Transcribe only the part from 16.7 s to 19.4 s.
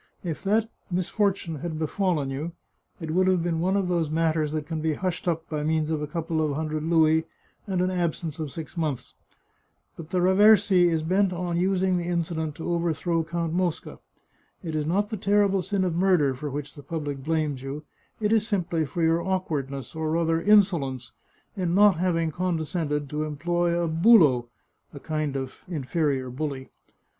the public blames you, it is simply for your